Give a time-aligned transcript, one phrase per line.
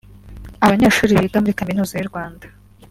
[0.65, 2.45] Abanyeshuri biga muri Kaminuza y’u Rwanda